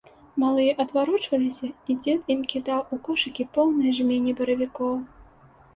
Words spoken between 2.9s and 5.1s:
у кошыкі поўныя жмені баравікоў.